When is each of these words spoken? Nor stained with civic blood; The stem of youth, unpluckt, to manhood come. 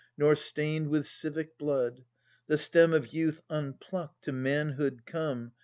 Nor 0.17 0.33
stained 0.35 0.89
with 0.89 1.05
civic 1.05 1.59
blood; 1.59 2.05
The 2.47 2.57
stem 2.57 2.91
of 2.91 3.13
youth, 3.13 3.39
unpluckt, 3.51 4.23
to 4.23 4.31
manhood 4.31 5.03
come. 5.05 5.51